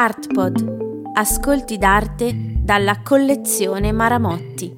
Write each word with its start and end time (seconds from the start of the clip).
Artpod. 0.00 1.10
Ascolti 1.14 1.76
d'arte 1.76 2.32
dalla 2.62 3.02
collezione 3.02 3.90
Maramotti. 3.90 4.76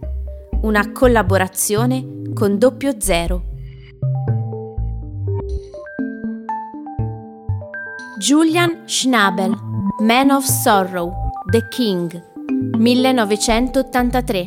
Una 0.62 0.92
collaborazione 0.92 2.22
con 2.32 2.56
Doppio 2.56 2.98
Zero. 2.98 3.44
Julian 8.18 8.84
Schnabel, 8.86 9.54
Man 9.98 10.30
of 10.30 10.46
Sorrow, 10.46 11.12
The 11.50 11.68
King, 11.68 12.78
1983. 12.78 14.46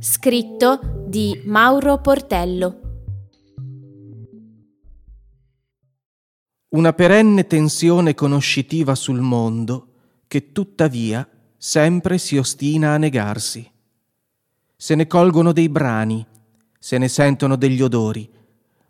Scritto 0.00 0.80
di 1.06 1.40
Mauro 1.46 1.98
Portello. 2.02 2.80
Una 6.74 6.92
perenne 6.92 7.46
tensione 7.46 8.14
conoscitiva 8.14 8.94
sul 8.94 9.20
mondo 9.20 9.88
che 10.34 10.50
tuttavia 10.50 11.24
sempre 11.56 12.18
si 12.18 12.36
ostina 12.36 12.92
a 12.92 12.96
negarsi. 12.96 13.70
Se 14.74 14.96
ne 14.96 15.06
colgono 15.06 15.52
dei 15.52 15.68
brani, 15.68 16.26
se 16.76 16.98
ne 16.98 17.06
sentono 17.06 17.54
degli 17.54 17.80
odori, 17.80 18.28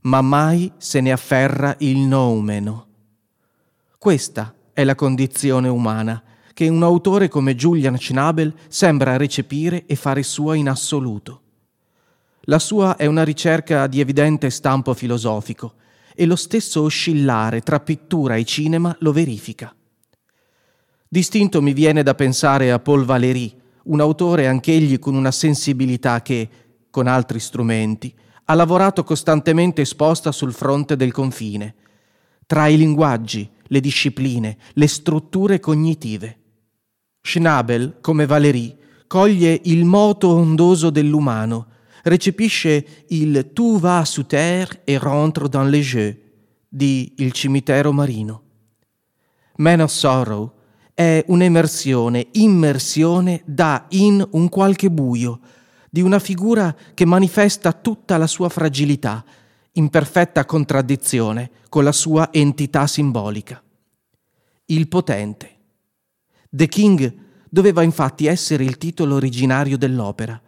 ma 0.04 0.22
mai 0.22 0.72
se 0.78 1.02
ne 1.02 1.12
afferra 1.12 1.76
il 1.80 1.98
noumeno. 1.98 2.86
Questa 3.98 4.54
è 4.72 4.84
la 4.84 4.94
condizione 4.94 5.68
umana 5.68 6.22
che 6.54 6.68
un 6.68 6.82
autore 6.82 7.28
come 7.28 7.54
Julian 7.54 7.98
Schnabel 7.98 8.54
sembra 8.68 9.18
recepire 9.18 9.84
e 9.84 9.96
fare 9.96 10.22
sua 10.22 10.54
in 10.54 10.70
assoluto. 10.70 11.42
La 12.44 12.58
sua 12.58 12.96
è 12.96 13.04
una 13.04 13.22
ricerca 13.22 13.86
di 13.86 14.00
evidente 14.00 14.48
stampo 14.48 14.94
filosofico 14.94 15.74
e 16.14 16.24
lo 16.24 16.36
stesso 16.36 16.80
oscillare 16.80 17.60
tra 17.60 17.80
pittura 17.80 18.36
e 18.36 18.44
cinema 18.46 18.96
lo 19.00 19.12
verifica. 19.12 19.76
Distinto 21.14 21.62
mi 21.62 21.74
viene 21.74 22.02
da 22.02 22.16
pensare 22.16 22.72
a 22.72 22.80
Paul 22.80 23.04
Valéry, 23.04 23.56
un 23.84 24.00
autore 24.00 24.48
anch'egli 24.48 24.98
con 24.98 25.14
una 25.14 25.30
sensibilità 25.30 26.22
che, 26.22 26.48
con 26.90 27.06
altri 27.06 27.38
strumenti, 27.38 28.12
ha 28.46 28.54
lavorato 28.54 29.04
costantemente 29.04 29.82
esposta 29.82 30.32
sul 30.32 30.52
fronte 30.52 30.96
del 30.96 31.12
confine, 31.12 31.76
tra 32.46 32.66
i 32.66 32.76
linguaggi, 32.76 33.48
le 33.62 33.78
discipline, 33.78 34.56
le 34.72 34.86
strutture 34.88 35.60
cognitive. 35.60 36.36
Schnabel, 37.20 37.98
come 38.00 38.26
Valéry, 38.26 38.76
coglie 39.06 39.60
il 39.66 39.84
moto 39.84 40.30
ondoso 40.30 40.90
dell'umano, 40.90 41.66
recepisce 42.02 43.04
il 43.10 43.52
Tu 43.52 43.78
vas 43.78 44.10
sous 44.10 44.26
terre 44.26 44.80
et 44.84 45.00
rentre 45.00 45.48
dans 45.48 45.70
les 45.70 45.84
jeux 45.84 46.18
di 46.68 47.12
Il 47.18 47.30
cimitero 47.30 47.92
marino. 47.92 48.42
Man 49.58 49.80
of 49.80 49.92
Sorrow 49.92 50.62
è 50.94 51.24
un'emersione, 51.26 52.28
immersione 52.32 53.42
da 53.44 53.86
in 53.90 54.26
un 54.30 54.48
qualche 54.48 54.90
buio, 54.90 55.40
di 55.90 56.00
una 56.00 56.20
figura 56.20 56.74
che 56.94 57.04
manifesta 57.04 57.72
tutta 57.72 58.16
la 58.16 58.28
sua 58.28 58.48
fragilità, 58.48 59.24
in 59.72 59.90
perfetta 59.90 60.44
contraddizione 60.44 61.50
con 61.68 61.82
la 61.82 61.92
sua 61.92 62.32
entità 62.32 62.86
simbolica. 62.86 63.60
Il 64.66 64.86
potente. 64.88 65.56
The 66.48 66.68
King 66.68 67.14
doveva 67.50 67.82
infatti 67.82 68.26
essere 68.26 68.64
il 68.64 68.78
titolo 68.78 69.16
originario 69.16 69.76
dell'opera, 69.76 70.40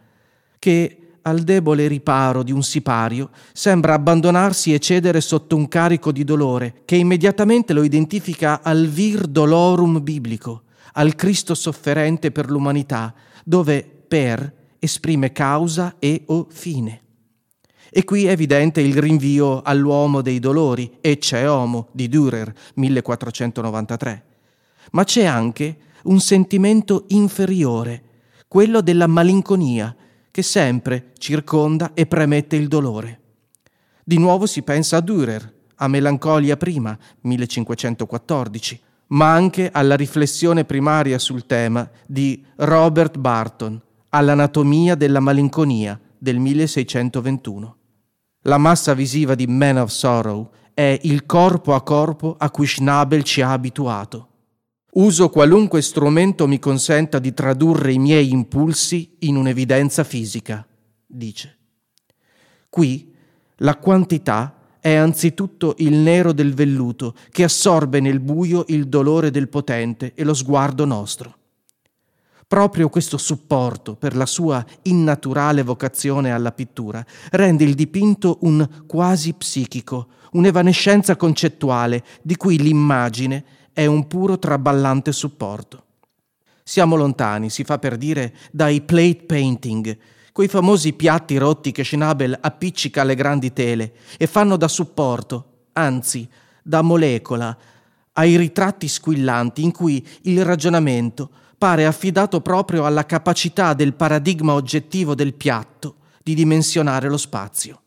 che 0.59 0.96
al 1.27 1.41
debole 1.41 1.87
riparo 1.87 2.41
di 2.41 2.53
un 2.53 2.63
sipario, 2.63 3.31
sembra 3.51 3.93
abbandonarsi 3.93 4.73
e 4.73 4.79
cedere 4.79 5.19
sotto 5.19 5.57
un 5.57 5.67
carico 5.67 6.13
di 6.13 6.23
dolore 6.23 6.83
che 6.85 6.95
immediatamente 6.95 7.73
lo 7.73 7.83
identifica 7.83 8.61
al 8.63 8.87
vir 8.87 9.27
dolorum 9.27 10.01
biblico, 10.01 10.63
al 10.93 11.15
Cristo 11.15 11.53
sofferente 11.53 12.31
per 12.31 12.49
l'umanità, 12.49 13.13
dove 13.43 13.85
per 14.07 14.53
esprime 14.79 15.33
causa 15.33 15.95
e 15.99 16.23
o 16.27 16.47
fine. 16.49 17.01
E 17.89 18.05
qui 18.05 18.25
è 18.25 18.31
evidente 18.31 18.79
il 18.79 18.97
rinvio 18.97 19.61
all'uomo 19.61 20.21
dei 20.21 20.39
dolori, 20.39 20.97
Ecce 21.01 21.45
Homo 21.45 21.89
di 21.91 22.07
Dürer, 22.07 22.53
1493. 22.75 24.25
Ma 24.91 25.03
c'è 25.03 25.25
anche 25.25 25.77
un 26.03 26.21
sentimento 26.21 27.03
inferiore, 27.09 28.03
quello 28.47 28.79
della 28.79 29.07
malinconia, 29.07 29.93
che 30.37 30.43
sempre 30.43 31.13
circonda 31.17 31.95
e 31.95 32.05
premette 32.05 32.55
il 32.55 32.67
dolore. 32.67 33.21
Di 34.03 34.19
nuovo 34.19 34.45
si 34.45 34.61
pensa 34.61 34.97
a 34.97 35.01
Dürer, 35.01 35.51
a 35.77 35.87
Melancolia 35.87 36.55
prima, 36.57 36.95
1514, 37.21 38.79
ma 39.07 39.33
anche 39.33 39.71
alla 39.73 39.95
riflessione 39.95 40.63
primaria 40.63 41.17
sul 41.17 41.47
tema 41.47 41.89
di 42.05 42.45
Robert 42.57 43.17
Barton, 43.17 43.81
all'anatomia 44.09 44.93
della 44.93 45.19
malinconia 45.19 45.99
del 46.15 46.37
1621. 46.37 47.77
La 48.41 48.59
massa 48.59 48.93
visiva 48.93 49.33
di 49.33 49.47
Man 49.47 49.77
of 49.77 49.89
Sorrow 49.89 50.51
è 50.71 50.99
il 51.01 51.25
corpo 51.25 51.73
a 51.73 51.81
corpo 51.81 52.35
a 52.37 52.51
cui 52.51 52.67
Schnabel 52.67 53.23
ci 53.23 53.41
ha 53.41 53.53
abituato. 53.53 54.27
Uso 54.93 55.29
qualunque 55.29 55.81
strumento 55.81 56.47
mi 56.47 56.59
consenta 56.59 57.19
di 57.19 57.33
tradurre 57.33 57.91
i 57.91 57.99
miei 57.99 58.31
impulsi 58.31 59.17
in 59.19 59.35
un'evidenza 59.35 60.03
fisica, 60.03 60.65
dice. 61.05 61.57
Qui 62.69 63.13
la 63.57 63.75
quantità 63.77 64.57
è 64.79 64.93
anzitutto 64.93 65.75
il 65.79 65.95
nero 65.95 66.31
del 66.31 66.53
velluto 66.53 67.15
che 67.31 67.43
assorbe 67.43 67.99
nel 67.99 68.21
buio 68.21 68.63
il 68.67 68.87
dolore 68.87 69.29
del 69.31 69.49
potente 69.49 70.13
e 70.15 70.23
lo 70.23 70.33
sguardo 70.33 70.85
nostro. 70.85 71.35
Proprio 72.47 72.87
questo 72.87 73.17
supporto 73.17 73.95
per 73.95 74.15
la 74.15 74.25
sua 74.25 74.65
innaturale 74.83 75.63
vocazione 75.63 76.31
alla 76.31 76.53
pittura 76.53 77.05
rende 77.31 77.65
il 77.65 77.75
dipinto 77.75 78.37
un 78.43 78.85
quasi 78.87 79.33
psichico, 79.33 80.07
un'evanescenza 80.31 81.17
concettuale 81.17 82.05
di 82.21 82.37
cui 82.37 82.57
l'immagine 82.57 83.43
è 83.77 83.85
un 83.85 84.07
puro 84.07 84.39
traballante 84.39 85.11
supporto. 85.11 85.83
Siamo 86.63 86.95
lontani, 86.95 87.51
si 87.51 87.63
fa 87.63 87.77
per 87.77 87.95
dire, 87.95 88.33
dai 88.49 88.81
plate 88.81 89.25
painting, 89.27 89.95
quei 90.31 90.47
famosi 90.47 90.93
piatti 90.93 91.37
rotti 91.37 91.71
che 91.71 91.83
Schnabel 91.83 92.35
appiccica 92.41 93.01
alle 93.01 93.13
grandi 93.13 93.53
tele 93.53 93.93
e 94.17 94.25
fanno 94.25 94.57
da 94.57 94.67
supporto, 94.67 95.65
anzi, 95.73 96.27
da 96.63 96.81
molecola, 96.81 97.55
ai 98.13 98.35
ritratti 98.35 98.87
squillanti 98.87 99.61
in 99.61 99.71
cui 99.71 100.03
il 100.23 100.43
ragionamento 100.43 101.29
pare 101.55 101.85
affidato 101.85 102.41
proprio 102.41 102.83
alla 102.83 103.05
capacità 103.05 103.75
del 103.75 103.93
paradigma 103.93 104.53
oggettivo 104.53 105.13
del 105.13 105.35
piatto 105.35 105.97
di 106.23 106.33
dimensionare 106.33 107.09
lo 107.09 107.17
spazio. 107.17 107.81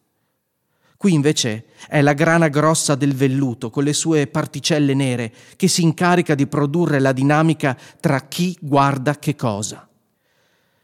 Qui 1.00 1.14
invece 1.14 1.64
è 1.88 2.02
la 2.02 2.12
grana 2.12 2.48
grossa 2.48 2.94
del 2.94 3.14
velluto 3.14 3.70
con 3.70 3.84
le 3.84 3.94
sue 3.94 4.26
particelle 4.26 4.92
nere 4.92 5.32
che 5.56 5.66
si 5.66 5.80
incarica 5.80 6.34
di 6.34 6.46
produrre 6.46 7.00
la 7.00 7.12
dinamica 7.12 7.74
tra 7.98 8.28
chi 8.28 8.54
guarda 8.60 9.18
che 9.18 9.34
cosa. 9.34 9.88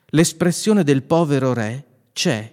L'espressione 0.06 0.84
del 0.84 1.03
povero 1.03 1.53
re 1.53 1.84
c'è. 2.15 2.50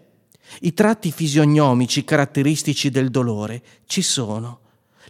I 0.59 0.74
tratti 0.74 1.13
fisiognomici 1.13 2.03
caratteristici 2.03 2.90
del 2.90 3.09
dolore 3.09 3.63
ci 3.85 4.01
sono. 4.01 4.59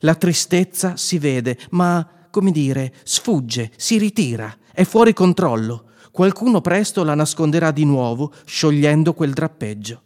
La 0.02 0.14
tristezza 0.14 0.96
si 0.96 1.18
vede, 1.18 1.58
ma, 1.72 2.08
come 2.30 2.52
dire, 2.52 2.94
sfugge, 3.04 3.72
si 3.78 3.98
ritira, 3.98 4.56
è 4.72 4.84
fuori 4.84 5.14
controllo. 5.14 5.86
Qualcuno 6.12 6.62
presto 6.62 7.04
la 7.04 7.16
nasconderà 7.16 7.72
di 7.72 7.84
nuovo, 7.84 8.32
sciogliendo 8.46 9.16
quel 9.16 9.34
drappeggio. 9.34 10.04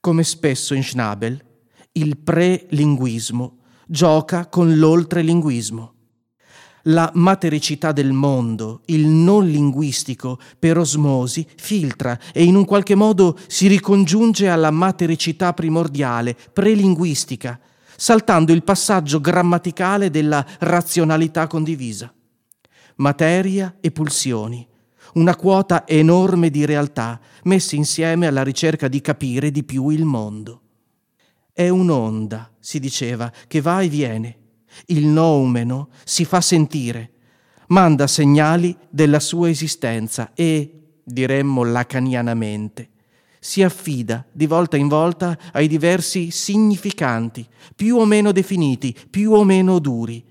Come 0.00 0.24
spesso 0.24 0.74
in 0.74 0.82
Schnabel, 0.82 1.44
il 1.96 2.18
prelinguismo 2.18 3.58
gioca 3.86 4.48
con 4.48 4.76
l'oltrelinguismo. 4.78 5.92
La 6.88 7.10
matericità 7.14 7.90
del 7.90 8.12
mondo, 8.12 8.82
il 8.86 9.06
non 9.06 9.46
linguistico, 9.46 10.38
per 10.58 10.78
osmosi, 10.78 11.46
filtra 11.56 12.18
e 12.32 12.44
in 12.44 12.54
un 12.54 12.64
qualche 12.64 12.94
modo 12.94 13.36
si 13.48 13.66
ricongiunge 13.66 14.48
alla 14.48 14.70
matericità 14.70 15.52
primordiale, 15.52 16.36
prelinguistica, 16.52 17.58
saltando 17.96 18.52
il 18.52 18.62
passaggio 18.62 19.20
grammaticale 19.20 20.10
della 20.10 20.44
razionalità 20.60 21.46
condivisa. 21.46 22.12
Materia 22.96 23.76
e 23.80 23.90
pulsioni, 23.90 24.66
una 25.14 25.34
quota 25.34 25.86
enorme 25.88 26.50
di 26.50 26.64
realtà 26.64 27.18
messe 27.44 27.74
insieme 27.74 28.26
alla 28.26 28.44
ricerca 28.44 28.86
di 28.86 29.00
capire 29.00 29.50
di 29.50 29.64
più 29.64 29.88
il 29.88 30.04
mondo. 30.04 30.60
È 31.58 31.70
un'onda, 31.70 32.52
si 32.60 32.78
diceva, 32.78 33.32
che 33.48 33.62
va 33.62 33.80
e 33.80 33.88
viene. 33.88 34.36
Il 34.88 35.06
noumeno 35.06 35.88
si 36.04 36.26
fa 36.26 36.42
sentire, 36.42 37.12
manda 37.68 38.06
segnali 38.06 38.76
della 38.90 39.20
sua 39.20 39.48
esistenza 39.48 40.32
e, 40.34 40.98
diremmo 41.02 41.64
lacanianamente, 41.64 42.90
si 43.40 43.62
affida 43.62 44.26
di 44.30 44.46
volta 44.46 44.76
in 44.76 44.86
volta 44.86 45.38
ai 45.52 45.66
diversi 45.66 46.30
significanti, 46.30 47.48
più 47.74 47.96
o 47.96 48.04
meno 48.04 48.32
definiti, 48.32 48.94
più 49.08 49.32
o 49.32 49.42
meno 49.42 49.78
duri, 49.78 50.22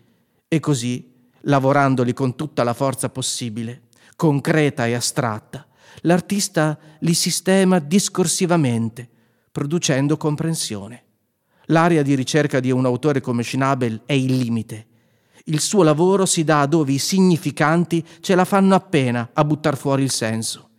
e 0.47 0.59
così 0.59 1.11
lavorandoli 1.41 2.13
con 2.13 2.35
tutta 2.35 2.63
la 2.63 2.75
forza 2.75 3.09
possibile, 3.09 3.85
concreta 4.15 4.85
e 4.85 4.93
astratta, 4.93 5.65
l'artista 6.01 6.77
li 6.99 7.15
sistema 7.15 7.79
discorsivamente, 7.79 9.09
producendo 9.51 10.17
comprensione. 10.17 11.04
L'area 11.67 12.01
di 12.01 12.15
ricerca 12.15 12.59
di 12.59 12.71
un 12.71 12.85
autore 12.85 13.21
come 13.21 13.43
Schnabel 13.43 14.01
è 14.05 14.13
il 14.13 14.37
limite. 14.37 14.87
Il 15.45 15.59
suo 15.59 15.83
lavoro 15.83 16.25
si 16.25 16.43
dà 16.43 16.65
dove 16.65 16.91
i 16.91 16.97
significanti 16.97 18.03
ce 18.19 18.35
la 18.35 18.45
fanno 18.45 18.75
appena 18.75 19.29
a 19.33 19.43
buttar 19.45 19.77
fuori 19.77 20.03
il 20.03 20.11
senso. 20.11 20.69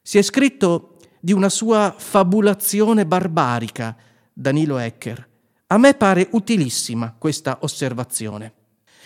Si 0.00 0.18
è 0.18 0.22
scritto 0.22 0.96
di 1.20 1.32
una 1.32 1.48
sua 1.48 1.94
fabulazione 1.96 3.04
barbarica, 3.06 3.96
Danilo 4.32 4.78
Ecker. 4.78 5.28
A 5.68 5.78
me 5.78 5.94
pare 5.94 6.28
utilissima 6.32 7.14
questa 7.18 7.58
osservazione 7.62 8.52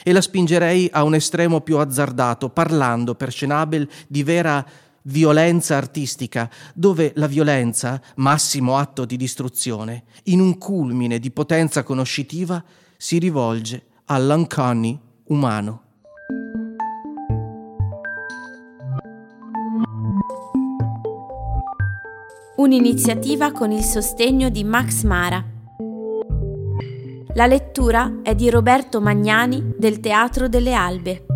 e 0.02 0.12
la 0.12 0.20
spingerei 0.20 0.88
a 0.93 1.02
un 1.05 1.14
estremo 1.14 1.61
più 1.61 1.78
azzardato, 1.78 2.50
parlando 2.50 3.14
per 3.14 3.32
Schnabel 3.32 3.88
di 4.06 4.23
vera 4.23 4.64
violenza 5.02 5.76
artistica, 5.76 6.50
dove 6.75 7.12
la 7.17 7.26
violenza, 7.26 8.00
massimo 8.17 8.76
atto 8.76 9.05
di 9.05 9.17
distruzione, 9.17 10.05
in 10.25 10.41
un 10.41 10.58
culmine 10.58 11.19
di 11.19 11.31
potenza 11.31 11.82
conoscitiva, 11.82 12.62
si 12.97 13.19
rivolge 13.19 13.87
all'uncanny 14.06 14.99
umano. 15.25 15.82
Un'iniziativa 22.56 23.52
con 23.52 23.73
il 23.73 23.82
sostegno 23.82 24.50
di 24.50 24.64
Max 24.64 25.05
Mara. 25.05 25.43
La 27.35 27.47
lettura 27.47 28.20
è 28.23 28.35
di 28.35 28.50
Roberto 28.50 29.00
Magnani 29.00 29.76
del 29.79 30.00
Teatro 30.00 30.47
delle 30.47 30.75
Albe. 30.75 31.29